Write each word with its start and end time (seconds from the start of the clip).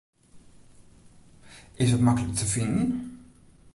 Is 1.83 1.89
it 1.95 2.01
maklik 2.05 2.33
te 2.37 2.45
finen? 2.53 2.87